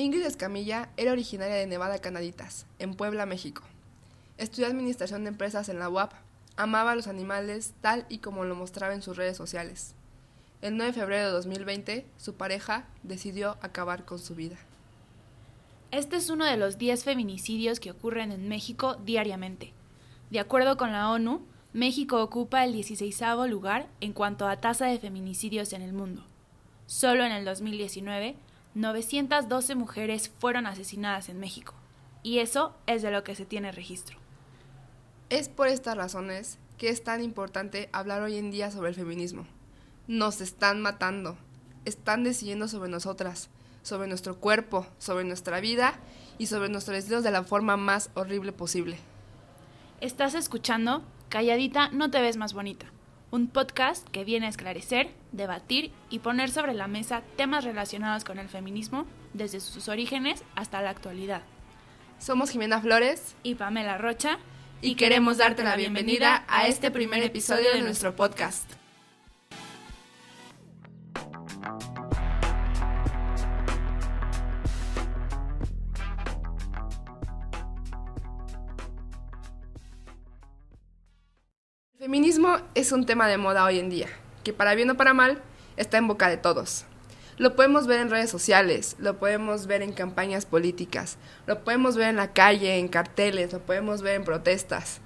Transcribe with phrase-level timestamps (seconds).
[0.00, 3.64] Ingrid Escamilla era originaria de Nevada Canaditas, en Puebla, México.
[4.38, 6.14] Estudió administración de empresas en la UAP.
[6.56, 9.94] Amaba a los animales tal y como lo mostraba en sus redes sociales.
[10.62, 14.56] El 9 de febrero de 2020, su pareja decidió acabar con su vida.
[15.90, 19.74] Este es uno de los 10 feminicidios que ocurren en México diariamente.
[20.30, 21.42] De acuerdo con la ONU,
[21.74, 23.20] México ocupa el 16
[23.50, 26.24] lugar en cuanto a tasa de feminicidios en el mundo.
[26.86, 28.36] Solo en el 2019,
[28.74, 31.74] 912 mujeres fueron asesinadas en México,
[32.22, 34.16] y eso es de lo que se tiene registro.
[35.28, 39.44] Es por estas razones que es tan importante hablar hoy en día sobre el feminismo.
[40.06, 41.36] Nos están matando,
[41.84, 43.50] están decidiendo sobre nosotras,
[43.82, 45.98] sobre nuestro cuerpo, sobre nuestra vida
[46.38, 48.98] y sobre nuestros deseos de la forma más horrible posible.
[50.00, 52.86] Estás escuchando Calladita no te ves más bonita
[53.30, 58.38] un podcast que viene a esclarecer, debatir y poner sobre la mesa temas relacionados con
[58.38, 61.42] el feminismo desde sus orígenes hasta la actualidad.
[62.18, 64.38] Somos Jimena Flores y Pamela Rocha
[64.82, 68.79] y, queremos darte la bienvenida a este primer episodio de nuestro podcast.
[82.00, 84.06] Feminismo es un tema de moda hoy en día,
[84.42, 85.42] que para bien o para mal
[85.76, 86.86] está en boca de todos.
[87.36, 92.08] Lo podemos ver en redes sociales, lo podemos ver en campañas políticas, lo podemos ver
[92.08, 95.02] en la calle, en carteles, lo podemos ver en protestas.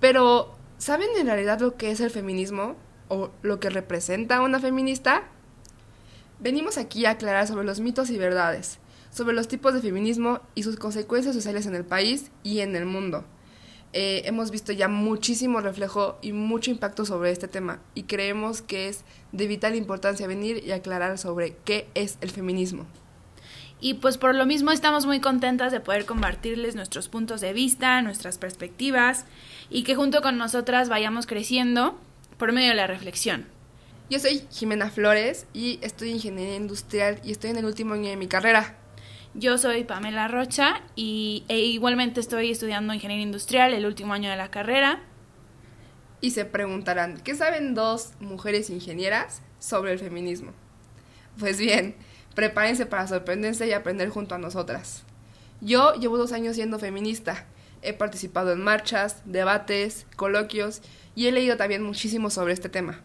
[0.00, 2.74] Pero, ¿saben en realidad lo que es el feminismo
[3.08, 5.24] o lo que representa una feminista?
[6.38, 8.78] Venimos aquí a aclarar sobre los mitos y verdades,
[9.10, 12.86] sobre los tipos de feminismo y sus consecuencias sociales en el país y en el
[12.86, 13.26] mundo.
[13.92, 18.88] Eh, hemos visto ya muchísimo reflejo y mucho impacto sobre este tema y creemos que
[18.88, 22.86] es de vital importancia venir y aclarar sobre qué es el feminismo.
[23.80, 28.00] Y pues por lo mismo estamos muy contentas de poder compartirles nuestros puntos de vista,
[28.02, 29.24] nuestras perspectivas
[29.70, 31.98] y que junto con nosotras vayamos creciendo
[32.36, 33.46] por medio de la reflexión.
[34.10, 38.16] Yo soy Jimena Flores y estudio ingeniería industrial y estoy en el último año de
[38.16, 38.76] mi carrera.
[39.34, 44.36] Yo soy Pamela Rocha y e igualmente estoy estudiando ingeniería industrial el último año de
[44.36, 45.00] la carrera.
[46.20, 50.52] Y se preguntarán, ¿qué saben dos mujeres ingenieras sobre el feminismo?
[51.38, 51.94] Pues bien,
[52.34, 55.04] prepárense para sorprenderse y aprender junto a nosotras.
[55.60, 57.46] Yo llevo dos años siendo feminista.
[57.82, 60.82] He participado en marchas, debates, coloquios
[61.14, 63.00] y he leído también muchísimo sobre este tema.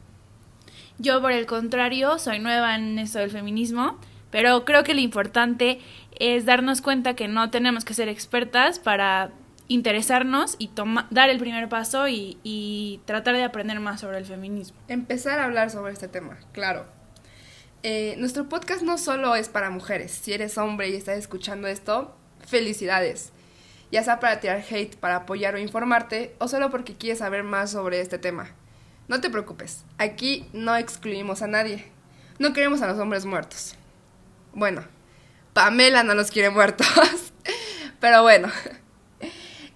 [0.97, 3.99] Yo, por el contrario, soy nueva en esto del feminismo,
[4.35, 5.79] pero creo que lo importante
[6.19, 9.31] es darnos cuenta que no tenemos que ser expertas para
[9.69, 10.71] interesarnos y
[11.09, 14.77] dar el primer paso y, tratar de aprender más sobre el feminismo.
[14.89, 16.85] Empezar a hablar sobre este tema, claro.
[17.81, 20.11] Eh, nuestro podcast no solo es para mujeres.
[20.11, 22.13] Si eres hombre y estás escuchando esto,
[22.45, 23.31] felicidades.
[23.89, 27.71] Ya sea para tirar hate, para apoyar o informarte, o solo porque quieres saber más
[27.71, 28.49] sobre este tema.
[29.07, 31.85] No te preocupes, aquí no excluimos a nadie.
[32.37, 33.77] No queremos a los hombres muertos.
[34.55, 34.85] Bueno,
[35.51, 36.87] Pamela no nos quiere muertos.
[37.99, 38.47] Pero bueno.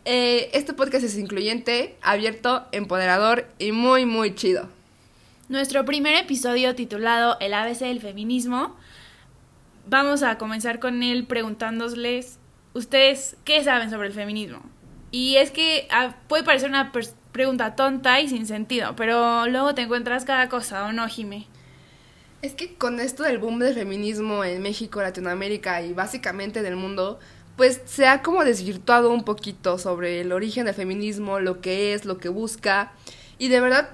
[0.06, 4.70] Eh, este podcast es incluyente, abierto, empoderador y muy, muy chido.
[5.50, 8.78] Nuestro primer episodio titulado El ABC del feminismo.
[9.86, 12.40] Vamos a comenzar con él preguntándoles,
[12.74, 14.62] ¿ustedes qué saben sobre el feminismo?
[15.12, 16.94] Y es que ah, puede parecer una
[17.34, 21.49] pregunta tonta y sin sentido, pero luego te encuentras cada cosa, ¿o no, Jime?
[22.42, 27.20] Es que con esto del boom del feminismo en México, Latinoamérica y básicamente del mundo,
[27.58, 32.06] pues se ha como desvirtuado un poquito sobre el origen del feminismo, lo que es,
[32.06, 32.94] lo que busca.
[33.40, 33.90] Y de verdad,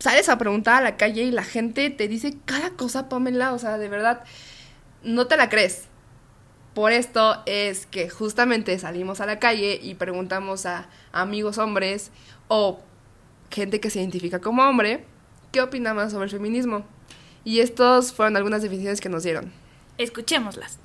[0.00, 3.60] sales a preguntar a la calle y la gente te dice cada cosa, Pamela, o
[3.60, 4.24] sea, de verdad,
[5.04, 5.84] no te la crees.
[6.74, 12.10] Por esto es que justamente salimos a la calle y preguntamos a amigos hombres
[12.48, 12.80] o
[13.52, 15.04] gente que se identifica como hombre,
[15.52, 16.84] ¿qué opinamos sobre el feminismo?
[17.44, 19.52] Y estos fueron algunas definiciones que nos dieron.
[19.98, 20.78] Escuchémoslas.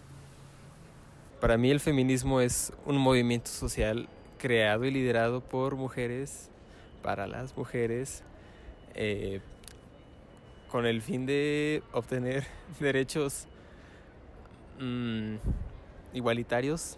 [1.40, 6.50] Para mí el feminismo es un movimiento social creado y liderado por mujeres,
[7.02, 8.24] para las mujeres,
[8.94, 9.40] eh,
[10.70, 12.46] con el fin de obtener
[12.80, 13.48] derechos
[14.80, 15.36] mm,
[16.14, 16.98] igualitarios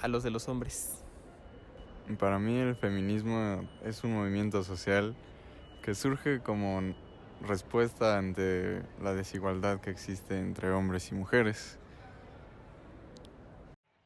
[0.00, 1.02] a los de los hombres.
[2.18, 5.14] Para mí el feminismo es un movimiento social
[5.82, 6.94] que surge como
[7.40, 11.78] respuesta ante la desigualdad que existe entre hombres y mujeres.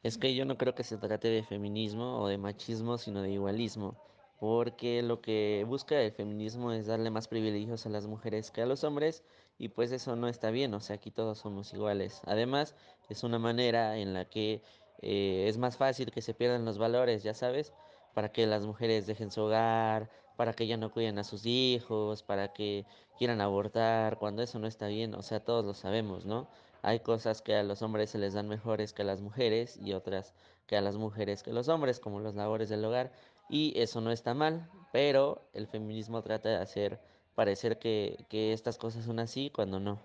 [0.03, 3.31] Es que yo no creo que se trate de feminismo o de machismo, sino de
[3.33, 3.97] igualismo.
[4.39, 8.67] porque lo que busca el feminismo es darle más privilegios a las mujeres que a
[8.67, 9.23] los hombres
[9.59, 12.23] y pues eso no está bien, o sea, aquí todos somos iguales.
[12.25, 12.75] Además,
[13.11, 14.63] es una manera en la que
[15.03, 17.73] eh, es más fácil que se pierdan los valores, ya sabes,
[18.15, 22.23] para que las mujeres dejen su hogar, para que ya no cuiden a sus hijos,
[22.23, 22.87] para que
[23.19, 26.49] quieran abortar, cuando eso no está bien, o sea, todos lo sabemos, ¿no?
[26.81, 29.93] Hay cosas que a los hombres se les dan mejores que a las mujeres y
[29.93, 30.33] otras
[30.67, 33.13] que a las mujeres que a los hombres, como las labores del hogar,
[33.51, 36.99] y eso no está mal, pero el feminismo trata de hacer
[37.35, 40.01] parecer que, que estas cosas son así cuando no.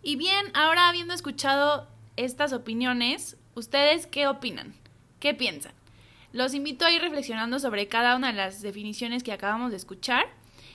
[0.00, 1.86] Y bien, ahora habiendo escuchado
[2.16, 4.74] estas opiniones, ¿ustedes qué opinan?
[5.20, 5.74] ¿Qué piensan?
[6.36, 10.26] Los invito a ir reflexionando sobre cada una de las definiciones que acabamos de escuchar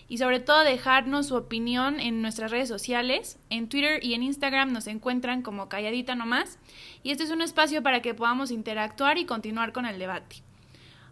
[0.09, 3.37] y sobre todo dejarnos su opinión en nuestras redes sociales.
[3.51, 6.57] En Twitter y en Instagram nos encuentran como Calladita Nomás
[7.03, 10.37] y este es un espacio para que podamos interactuar y continuar con el debate.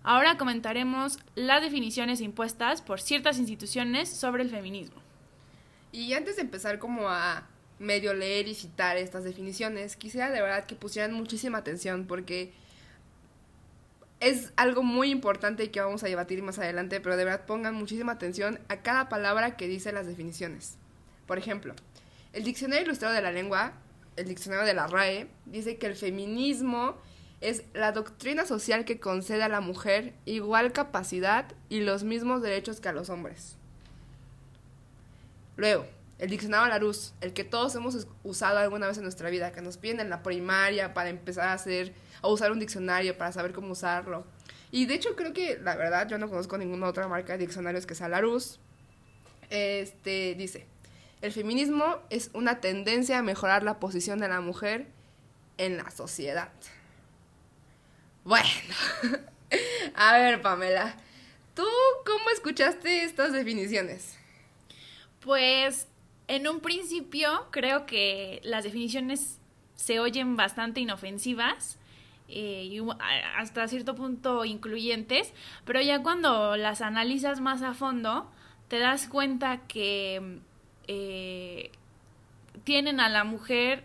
[0.02, 5.00] Ahora comentaremos las definiciones impuestas por ciertas instituciones sobre el feminismo.
[5.92, 7.48] Y antes de empezar como a
[7.78, 12.52] medio leer y citar estas definiciones, quisiera de verdad que pusieran muchísima atención porque
[14.20, 17.76] es algo muy importante y que vamos a debatir más adelante, pero de verdad pongan
[17.76, 20.78] muchísima atención a cada palabra que dice las definiciones.
[21.26, 21.74] Por ejemplo,
[22.34, 23.74] el Diccionario Ilustrado de la Lengua,
[24.16, 26.98] el Diccionario de la RAE, dice que el feminismo
[27.42, 32.82] es la doctrina social que concede a la mujer igual capacidad y los mismos derechos
[32.82, 33.56] que a los hombres.
[35.56, 35.86] Luego,
[36.20, 39.78] el diccionario Larousse, el que todos hemos usado alguna vez en nuestra vida, que nos
[39.78, 43.72] piden en la primaria para empezar a hacer a usar un diccionario para saber cómo
[43.72, 44.26] usarlo.
[44.72, 47.86] Y de hecho creo que la verdad yo no conozco ninguna otra marca de diccionarios
[47.86, 48.60] que sea Larousse.
[49.50, 50.68] Este dice,
[51.22, 54.88] el feminismo es una tendencia a mejorar la posición de la mujer
[55.58, 56.50] en la sociedad.
[58.24, 58.48] Bueno,
[59.96, 60.96] a ver Pamela,
[61.56, 61.66] ¿tú
[62.06, 64.18] cómo escuchaste estas definiciones?
[65.20, 65.88] Pues
[66.28, 69.40] en un principio creo que las definiciones
[69.76, 71.79] se oyen bastante inofensivas
[72.30, 72.80] eh,
[73.38, 75.34] hasta cierto punto incluyentes,
[75.66, 78.30] pero ya cuando las analizas más a fondo,
[78.68, 80.40] te das cuenta que
[80.88, 81.72] eh,
[82.64, 83.84] tienen a la mujer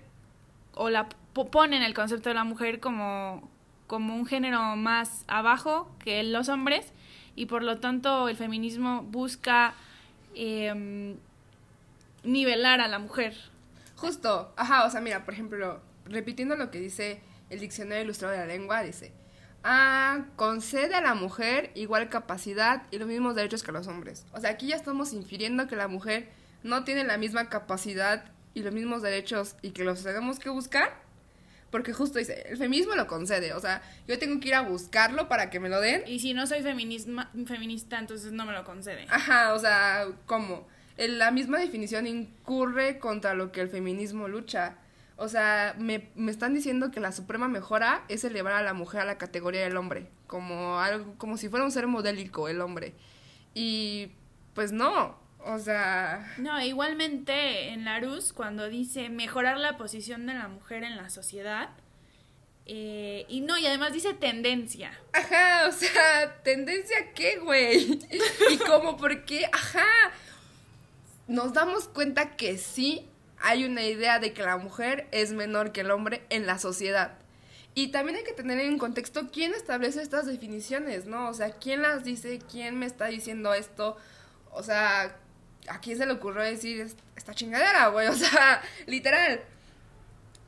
[0.75, 3.49] o la ponen el concepto de la mujer como,
[3.87, 6.93] como un género más abajo que los hombres
[7.37, 9.75] y por lo tanto el feminismo busca
[10.35, 11.17] em,
[12.23, 13.35] nivelar a la mujer.
[13.97, 17.20] Justo, ajá, o sea, mira, por ejemplo, repitiendo lo que dice
[17.54, 19.12] el Diccionario Ilustrado de la Lengua dice,
[19.62, 24.26] ah, concede a la mujer igual capacidad y los mismos derechos que a los hombres.
[24.32, 26.28] O sea, aquí ya estamos infiriendo que la mujer
[26.62, 28.24] no tiene la misma capacidad
[28.54, 31.02] y los mismos derechos y que los tenemos que buscar.
[31.70, 35.28] Porque justo dice, el feminismo lo concede, o sea, yo tengo que ir a buscarlo
[35.28, 36.04] para que me lo den.
[36.06, 39.06] Y si no soy feminista, entonces no me lo concede.
[39.10, 40.68] Ajá, o sea, ¿cómo?
[40.96, 44.76] la misma definición incurre contra lo que el feminismo lucha.
[45.16, 49.00] O sea, me, me, están diciendo que la suprema mejora es elevar a la mujer
[49.00, 52.94] a la categoría del hombre, como algo, como si fuera un ser modélico el hombre.
[53.55, 54.11] Y
[54.55, 56.34] pues no, o sea.
[56.38, 61.70] No, igualmente en Larus, cuando dice mejorar la posición de la mujer en la sociedad.
[62.66, 64.99] Eh, y no, y además dice tendencia.
[65.12, 68.00] Ajá, o sea, ¿tendencia qué, güey?
[68.50, 68.96] ¿Y cómo?
[68.96, 69.46] ¿Por qué?
[69.52, 69.84] Ajá.
[71.28, 73.06] Nos damos cuenta que sí,
[73.44, 77.19] hay una idea de que la mujer es menor que el hombre en la sociedad.
[77.75, 81.28] Y también hay que tener en contexto quién establece estas definiciones, ¿no?
[81.28, 83.99] O sea, quién las dice, quién me está diciendo esto.
[84.50, 85.18] O sea,
[85.68, 88.07] ¿a quién se le ocurrió decir esta chingadera, güey?
[88.14, 89.42] O sea, literal.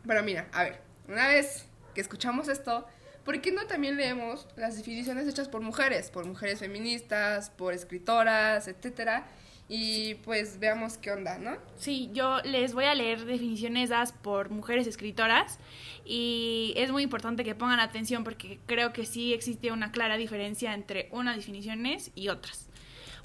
[0.07, 2.87] Pero mira, a ver, una vez que escuchamos esto,
[3.27, 6.11] ¿por qué no también leemos las definiciones hechas por mujeres?
[6.11, 9.27] Por mujeres feministas, por escritoras, etcétera
[9.69, 11.57] y pues veamos qué onda, ¿no?
[11.77, 15.59] Sí, yo les voy a leer definiciones dadas por mujeres escritoras
[16.05, 20.73] y es muy importante que pongan atención porque creo que sí existe una clara diferencia
[20.73, 22.69] entre unas definiciones y otras.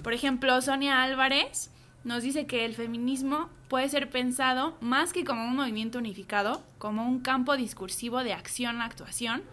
[0.04, 1.70] Por ejemplo, Sonia Álvarez
[2.04, 7.08] nos dice que el feminismo puede ser pensado más que como un movimiento unificado, como
[7.08, 9.44] un campo discursivo de acción-actuación,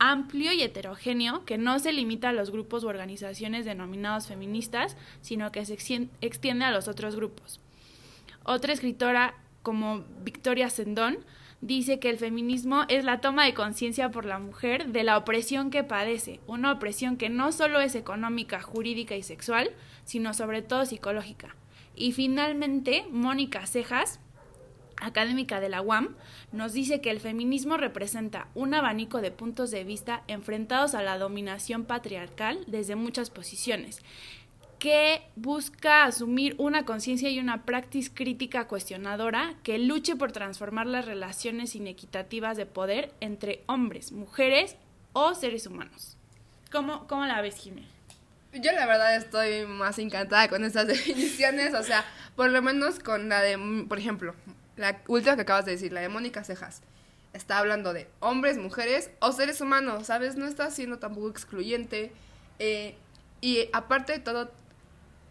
[0.00, 5.52] amplio y heterogéneo que no se limita a los grupos u organizaciones denominados feministas, sino
[5.52, 7.60] que se extiende a los otros grupos.
[8.42, 11.18] Otra escritora como Victoria Sendón
[11.60, 15.70] dice que el feminismo es la toma de conciencia por la mujer de la opresión
[15.70, 19.70] que padece, una opresión que no solo es económica, jurídica y sexual,
[20.04, 21.54] sino sobre todo psicológica.
[21.94, 24.20] Y finalmente, Mónica Cejas
[25.00, 26.16] académica de la UAM,
[26.52, 31.18] nos dice que el feminismo representa un abanico de puntos de vista enfrentados a la
[31.18, 34.02] dominación patriarcal desde muchas posiciones,
[34.78, 41.04] que busca asumir una conciencia y una práctica crítica cuestionadora que luche por transformar las
[41.04, 44.76] relaciones inequitativas de poder entre hombres, mujeres
[45.12, 46.16] o seres humanos.
[46.72, 47.90] ¿Cómo, cómo la ves, Jiménez?
[48.52, 52.04] Yo la verdad estoy más encantada con estas definiciones, o sea,
[52.34, 54.34] por lo menos con la de, por ejemplo,
[54.80, 56.82] la última que acabas de decir, la de Mónica Cejas.
[57.32, 60.36] Está hablando de hombres, mujeres o seres humanos, ¿sabes?
[60.36, 62.12] No está siendo tampoco excluyente.
[62.58, 62.96] Eh,
[63.40, 64.50] y aparte de todo,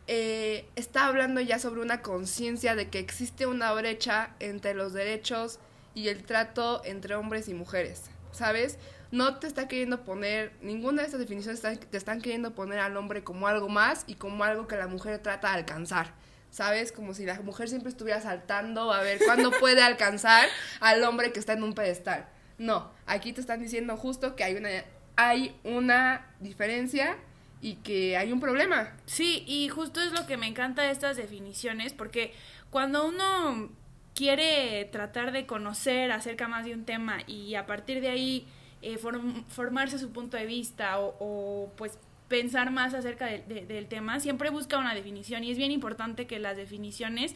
[0.08, 5.60] eh, está hablando ya sobre una conciencia de que existe una brecha entre los derechos
[5.94, 8.78] y el trato entre hombres y mujeres, ¿sabes?
[9.12, 13.24] No te está queriendo poner, ninguna de estas definiciones te están queriendo poner al hombre
[13.24, 16.14] como algo más y como algo que la mujer trata de alcanzar.
[16.52, 16.92] ¿Sabes?
[16.92, 20.48] Como si la mujer siempre estuviera saltando a ver cuándo puede alcanzar
[20.80, 22.28] al hombre que está en un pedestal.
[22.58, 24.70] No, aquí te están diciendo justo que hay una,
[25.16, 27.18] hay una diferencia
[27.62, 28.94] y que hay un problema.
[29.06, 32.34] Sí, y justo es lo que me encanta de estas definiciones, porque
[32.70, 33.70] cuando uno
[34.14, 38.48] quiere tratar de conocer acerca más de un tema y a partir de ahí
[38.82, 41.98] eh, formarse su punto de vista o, o pues
[42.30, 46.56] pensar más acerca del tema, siempre busca una definición y es bien importante que las
[46.56, 47.36] definiciones,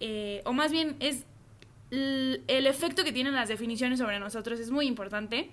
[0.00, 1.24] eh, o más bien es
[1.90, 5.50] el efecto que tienen las definiciones sobre nosotros es muy importante.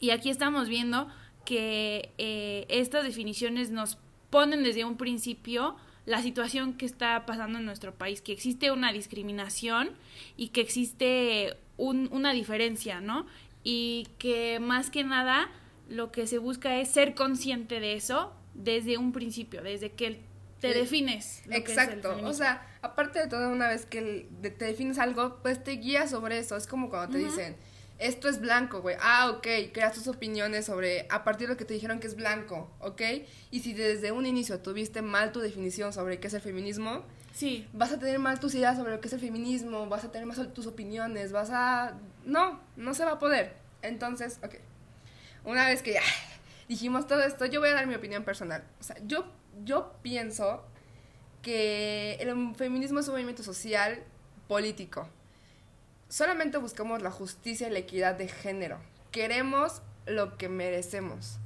[0.00, 1.08] Y aquí estamos viendo
[1.44, 3.98] que eh, estas definiciones nos
[4.30, 8.92] ponen desde un principio la situación que está pasando en nuestro país, que existe una
[8.92, 9.90] discriminación
[10.36, 13.26] y que existe una diferencia, ¿no?
[13.62, 15.50] Y que más que nada
[15.88, 20.20] lo que se busca es ser consciente de eso desde un principio, desde que
[20.60, 21.42] te defines.
[21.50, 26.10] Exacto, o sea, aparte de todo, una vez que te defines algo, pues te guías
[26.10, 26.56] sobre eso.
[26.56, 27.56] Es como cuando te dicen,
[27.98, 28.96] esto es blanco, güey.
[29.00, 32.16] Ah, ok, creas tus opiniones sobre, a partir de lo que te dijeron que es
[32.16, 33.02] blanco, ¿ok?
[33.50, 37.68] Y si desde un inicio tuviste mal tu definición sobre qué es el feminismo, sí.
[37.72, 40.26] vas a tener mal tus ideas sobre lo que es el feminismo, vas a tener
[40.26, 41.98] mal tus opiniones, vas a...
[42.24, 43.54] No, no se va a poder.
[43.82, 44.54] Entonces, ok
[45.46, 46.02] una vez que ya
[46.68, 48.64] dijimos todo esto, yo voy a dar mi opinión personal.
[48.80, 49.24] O sea, yo,
[49.64, 50.62] yo pienso
[51.40, 54.02] que el feminismo es un movimiento social
[54.48, 55.08] político.
[56.08, 58.78] Solamente buscamos la justicia y la equidad de género.
[59.12, 61.38] Queremos lo que merecemos.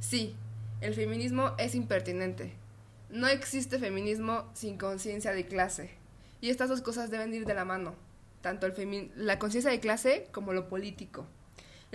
[0.00, 0.36] Sí,
[0.80, 2.52] el feminismo es impertinente.
[3.08, 5.90] No existe feminismo sin conciencia de clase.
[6.40, 7.94] Y estas dos cosas deben ir de la mano,
[8.42, 11.26] tanto el la conciencia de clase como lo político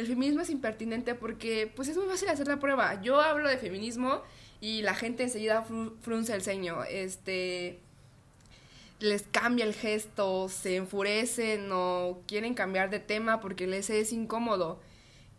[0.01, 3.01] el feminismo es impertinente porque pues es muy fácil hacer la prueba.
[3.01, 4.21] Yo hablo de feminismo
[4.59, 5.63] y la gente enseguida
[6.01, 7.79] frunce el ceño, este
[8.99, 14.79] les cambia el gesto, se enfurecen o quieren cambiar de tema porque les es incómodo.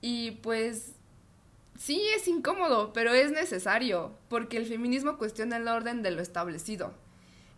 [0.00, 0.94] Y pues
[1.78, 6.92] sí es incómodo, pero es necesario, porque el feminismo cuestiona el orden de lo establecido.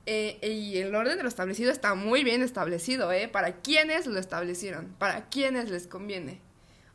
[0.06, 3.26] Eh, y el orden de lo establecido está muy bien establecido, ¿eh?
[3.28, 6.40] Para quienes lo establecieron, para quienes les conviene.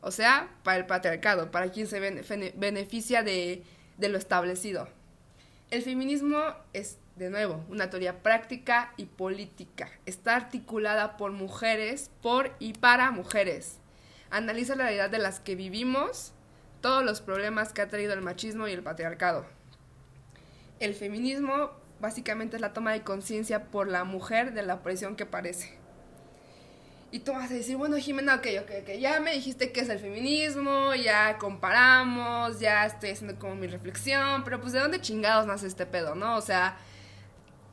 [0.00, 3.64] O sea, para el patriarcado, para quien se beneficia de,
[3.98, 4.88] lo establecido.
[5.70, 6.40] El feminismo
[6.72, 9.90] es, de nuevo, una teoría práctica y política.
[10.06, 13.78] Está articulada por mujeres, por y para mujeres.
[14.30, 16.32] Analiza la realidad de las que vivimos,
[16.80, 19.44] todos los problemas que ha traído el machismo y el patriarcado.
[20.78, 25.26] El feminismo básicamente es la toma de conciencia por la mujer de la opresión que
[25.26, 25.79] parece.
[27.12, 29.88] Y tú vas a decir, bueno, Jimena, ok, ok, ok, ya me dijiste qué es
[29.88, 35.44] el feminismo, ya comparamos, ya estoy haciendo como mi reflexión, pero pues de dónde chingados
[35.44, 36.36] nace este pedo, ¿no?
[36.36, 36.76] O sea,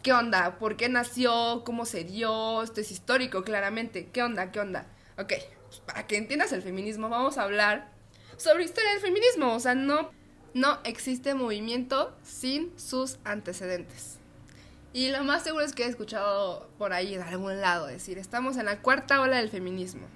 [0.01, 0.57] ¿qué onda?
[0.57, 1.63] ¿Por qué nació?
[1.65, 2.63] ¿Cómo se dio?
[2.63, 4.07] Esto es histórico, claramente.
[4.11, 4.51] ¿Qué onda?
[4.51, 4.87] ¿Qué onda?
[5.19, 5.33] Ok,
[5.67, 7.91] pues para que entiendas el feminismo, vamos a hablar
[8.37, 9.53] sobre historia del feminismo.
[9.53, 10.09] O sea, no,
[10.55, 14.16] no existe movimiento sin sus antecedentes.
[14.93, 18.57] Y lo más seguro es que he escuchado por ahí de algún lado decir, estamos
[18.57, 20.07] en la cuarta ola del feminismo.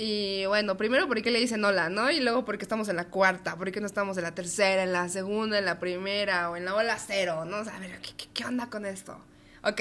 [0.00, 2.08] Y bueno, primero porque le dicen hola, ¿no?
[2.08, 5.08] Y luego porque estamos en la cuarta, porque no estamos en la tercera, en la
[5.08, 7.58] segunda, en la primera o en la ola cero, ¿no?
[7.58, 7.98] O sea, a ver,
[8.32, 9.18] ¿qué, onda con esto?
[9.64, 9.80] Ok.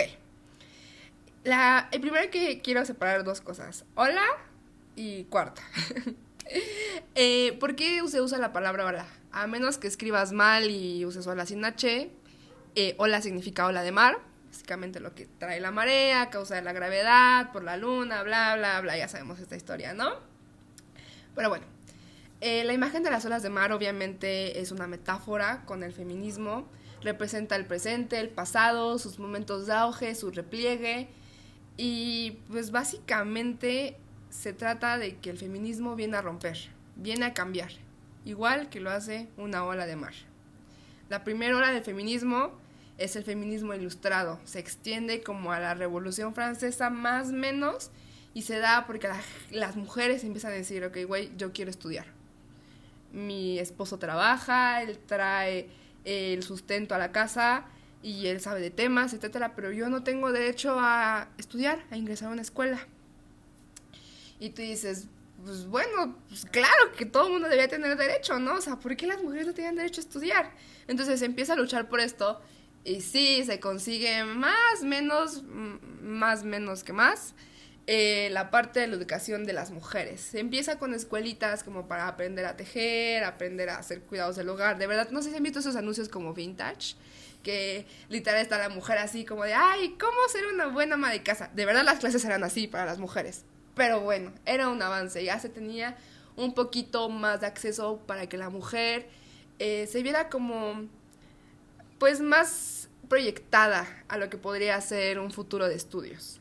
[1.44, 4.26] La, el primero que quiero separar dos cosas, hola
[4.96, 5.62] y cuarta.
[7.14, 9.06] eh, ¿Por qué se usa la palabra hola?
[9.32, 12.10] A menos que escribas mal y uses hola sin H,
[12.80, 14.20] eh, ola significa ola de mar,
[14.52, 18.80] básicamente lo que trae la marea, causa de la gravedad, por la luna, bla, bla,
[18.82, 20.12] bla, ya sabemos esta historia, ¿no?
[21.34, 21.66] Pero bueno,
[22.40, 26.68] eh, la imagen de las olas de mar obviamente es una metáfora con el feminismo,
[27.02, 31.10] representa el presente, el pasado, sus momentos de auge, su repliegue,
[31.78, 33.98] Y pues básicamente
[34.30, 36.58] se trata de que el feminismo viene a romper,
[36.96, 37.72] viene a cambiar,
[38.24, 40.14] igual que lo hace una ola de mar.
[41.10, 42.67] La primera ola del feminismo
[42.98, 47.92] es el feminismo ilustrado, se extiende como a la Revolución Francesa más menos
[48.34, 49.10] y se da porque
[49.52, 52.06] las mujeres empiezan a decir, ok, güey, yo quiero estudiar.
[53.12, 55.70] Mi esposo trabaja, él trae
[56.06, 57.66] el sustento a la casa
[58.02, 62.30] y él sabe de temas, etcétera, pero yo no tengo derecho a estudiar, a ingresar
[62.30, 62.80] a una escuela.
[64.40, 65.08] Y tú dices,
[65.44, 68.56] pues bueno, pues claro que todo el mundo debía tener derecho, ¿no?
[68.56, 70.52] O sea, ¿por qué las mujeres no tenían derecho a estudiar?
[70.88, 72.42] Entonces empieza a luchar por esto
[72.88, 75.44] y sí, se consigue más, menos,
[76.02, 77.36] más, menos que más.
[77.86, 80.22] Eh, la parte de la educación de las mujeres.
[80.22, 84.78] Se empieza con escuelitas como para aprender a tejer, aprender a hacer cuidados del hogar.
[84.78, 86.96] De verdad, no sé si han visto esos anuncios como vintage,
[87.44, 91.24] que literal está la mujer así como de, ay, ¿cómo ser una buena ama de
[91.24, 91.50] casa?
[91.54, 93.44] De verdad las clases eran así para las mujeres.
[93.76, 95.98] Pero bueno, era un avance, ya se tenía
[96.38, 99.10] un poquito más de acceso para que la mujer
[99.60, 100.88] eh, se viera como,
[102.00, 106.40] pues más proyectada a lo que podría ser un futuro de estudios.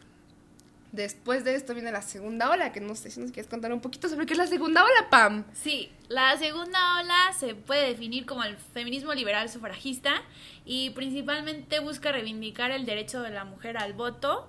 [0.92, 3.80] Después de esto viene la segunda ola, que no sé si nos quieres contar un
[3.80, 5.44] poquito sobre qué es la segunda ola, Pam.
[5.52, 10.22] Sí, la segunda ola se puede definir como el feminismo liberal sufragista
[10.64, 14.48] y principalmente busca reivindicar el derecho de la mujer al voto.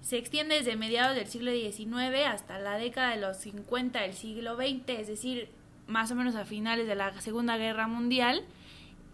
[0.00, 4.56] Se extiende desde mediados del siglo XIX hasta la década de los 50 del siglo
[4.56, 5.48] XX, es decir,
[5.88, 8.44] más o menos a finales de la Segunda Guerra Mundial.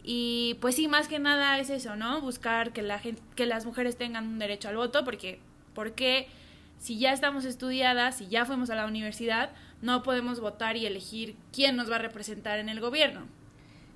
[0.09, 2.21] Y pues sí, más que nada es eso, ¿no?
[2.21, 3.03] Buscar que, la
[3.35, 5.41] que las mujeres tengan un derecho al voto, porque,
[5.75, 6.29] porque
[6.79, 9.51] si ya estamos estudiadas, si ya fuimos a la universidad,
[9.83, 13.27] no podemos votar y elegir quién nos va a representar en el gobierno.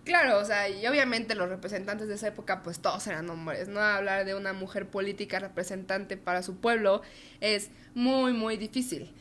[0.04, 3.78] Claro, o sea, y obviamente los representantes de esa época, pues todos eran hombres, ¿no?
[3.80, 7.02] Hablar de una mujer política representante para su pueblo
[7.40, 9.12] es muy, muy difícil.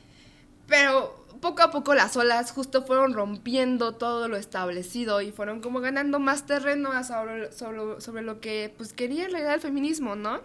[0.65, 5.79] Pero poco a poco las olas justo fueron rompiendo todo lo establecido y fueron como
[5.79, 10.41] ganando más terreno sobre, sobre, sobre lo que pues quería en realidad el feminismo, ¿no?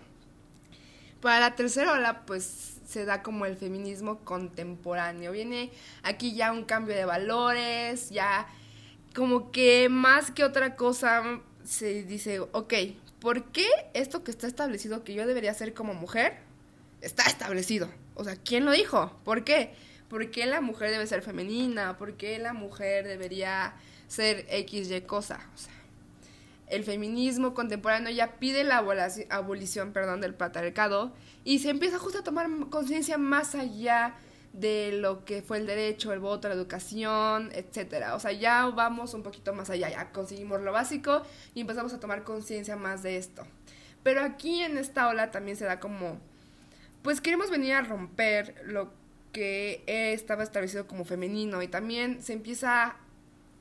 [1.20, 5.32] Para la tercera ola, pues se da como el feminismo contemporáneo.
[5.32, 5.70] Viene
[6.02, 8.46] aquí ya un cambio de valores, ya
[9.14, 12.74] como que más que otra cosa se dice, ok,
[13.20, 16.38] ¿por qué esto que está establecido que yo debería hacer como mujer
[17.00, 17.88] está establecido?
[18.14, 19.18] O sea, ¿quién lo dijo?
[19.24, 19.74] ¿Por qué?
[20.08, 21.96] ¿Por qué la mujer debe ser femenina?
[21.96, 23.74] ¿Por qué la mujer debería
[24.06, 25.40] ser X, Y cosa?
[25.54, 25.72] O sea,
[26.68, 28.84] el feminismo contemporáneo ya pide la
[29.30, 31.12] abolición perdón, del patriarcado
[31.44, 34.14] y se empieza justo a tomar conciencia más allá
[34.52, 38.14] de lo que fue el derecho, el voto, la educación, etcétera.
[38.14, 41.22] O sea, ya vamos un poquito más allá, ya conseguimos lo básico
[41.54, 43.44] y empezamos a tomar conciencia más de esto.
[44.02, 46.18] Pero aquí en esta ola también se da como,
[47.02, 48.92] pues queremos venir a romper lo
[49.34, 52.96] que estaba establecido como femenino y también se empieza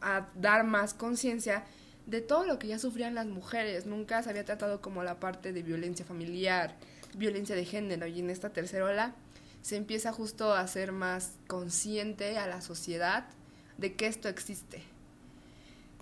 [0.01, 1.65] a dar más conciencia
[2.05, 3.85] de todo lo que ya sufrían las mujeres.
[3.85, 6.75] Nunca se había tratado como la parte de violencia familiar,
[7.15, 9.15] violencia de género y en esta tercera ola
[9.63, 13.25] se empieza justo a ser más consciente a la sociedad
[13.77, 14.83] de que esto existe.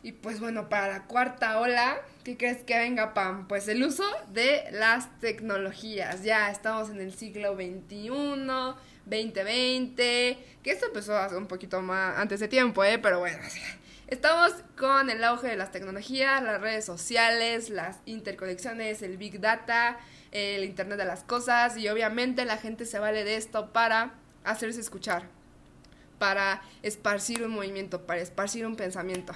[0.03, 3.47] Y pues bueno, para la cuarta ola, ¿qué crees que venga, Pam?
[3.47, 4.03] Pues el uso
[4.34, 6.23] de las tecnologías.
[6.23, 8.10] Ya estamos en el siglo XXI,
[9.05, 12.99] 2020, que esto empezó hace un poquito más antes de tiempo, ¿eh?
[12.99, 13.37] Pero bueno,
[14.11, 19.99] Estamos con el auge de las tecnologías, las redes sociales, las interconexiones, el Big Data,
[20.33, 24.11] el Internet de las Cosas y obviamente la gente se vale de esto para
[24.43, 25.29] hacerse escuchar,
[26.19, 29.31] para esparcir un movimiento, para esparcir un pensamiento.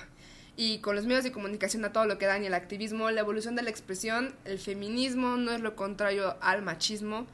[0.58, 3.22] Y con los medios de comunicación a todo lo que dan y el activismo, la
[3.22, 7.28] evolución de la expresión, el feminismo no es lo contrario al machismo,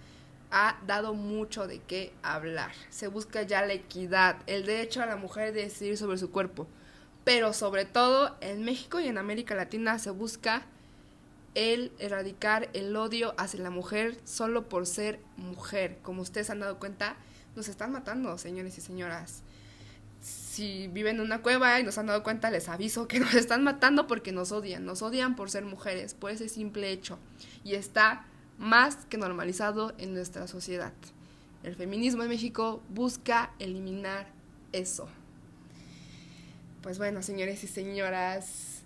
[0.51, 2.71] ha dado mucho de qué hablar.
[2.89, 6.67] Se busca ya la equidad, el derecho a la mujer de decidir sobre su cuerpo
[7.23, 10.63] pero sobre todo en México y en América Latina se busca
[11.53, 15.97] el erradicar el odio hacia la mujer solo por ser mujer.
[16.01, 17.15] Como ustedes han dado cuenta,
[17.55, 19.43] nos están matando, señores y señoras.
[20.21, 23.63] Si viven en una cueva y nos han dado cuenta, les aviso que nos están
[23.63, 24.85] matando porque nos odian.
[24.85, 27.19] Nos odian por ser mujeres, por ese simple hecho.
[27.63, 28.25] Y está
[28.61, 30.93] más que normalizado en nuestra sociedad.
[31.63, 34.27] El feminismo en México busca eliminar
[34.71, 35.09] eso.
[36.81, 38.83] Pues bueno, señores y señoras.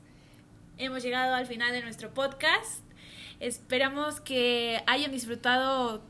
[0.78, 2.82] Hemos llegado al final de nuestro podcast.
[3.40, 6.02] Esperamos que hayan disfrutado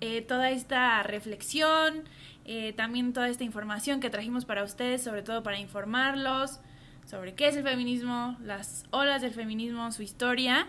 [0.00, 2.04] eh, toda esta reflexión,
[2.44, 6.60] eh, también toda esta información que trajimos para ustedes, sobre todo para informarlos
[7.10, 10.68] sobre qué es el feminismo, las olas del feminismo, su historia.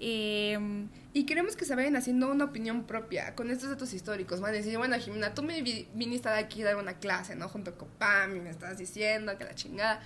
[0.00, 4.40] Em, Y queremos que se vayan haciendo una opinión propia con estos datos históricos.
[4.40, 7.48] Van a decir, bueno, Jimena, tú me vi- viniste aquí a dar una clase, ¿no?
[7.48, 10.00] Junto con Pam y me estás diciendo que la chingada.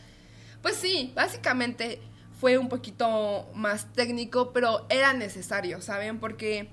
[0.62, 2.00] Pues sí, básicamente
[2.40, 6.18] fue un poquito más técnico, pero era necesario, ¿saben?
[6.18, 6.68] Porque,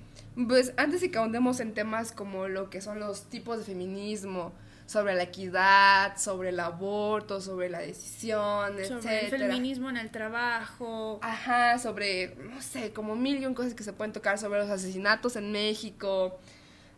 [0.48, 4.54] pues, antes de que ahondemos en temas como lo que son los tipos de feminismo,
[4.90, 11.20] sobre la equidad, sobre el aborto, sobre la decisión, sobre el feminismo en el trabajo.
[11.22, 14.70] Ajá, sobre, no sé, como mil y un cosas que se pueden tocar sobre los
[14.72, 16.40] asesinatos en México,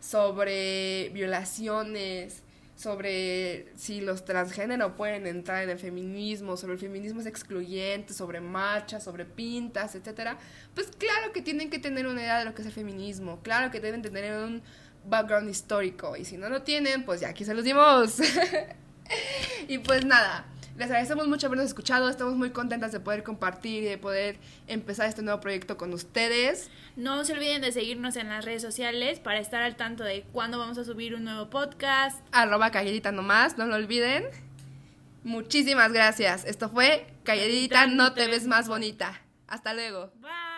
[0.00, 2.42] sobre violaciones,
[2.76, 8.40] sobre si los transgénero pueden entrar en el feminismo, sobre el feminismo es excluyente, sobre
[8.40, 10.38] marchas, sobre pintas, etcétera.
[10.74, 13.70] Pues claro que tienen que tener una idea de lo que es el feminismo, claro
[13.70, 14.62] que deben tener un
[15.06, 18.18] background histórico y si no lo tienen, pues ya aquí se los dimos.
[19.68, 23.86] y pues nada, les agradecemos mucho habernos escuchado, estamos muy contentas de poder compartir y
[23.86, 26.70] de poder empezar este nuevo proyecto con ustedes.
[26.96, 30.58] No se olviden de seguirnos en las redes sociales para estar al tanto de cuándo
[30.58, 32.20] vamos a subir un nuevo podcast.
[32.32, 34.24] Arroba calladita nomás, no lo olviden.
[35.24, 36.44] Muchísimas gracias.
[36.44, 39.20] Esto fue Calladita, no te ves más bonita.
[39.46, 40.12] Hasta luego.
[40.20, 40.51] Bye.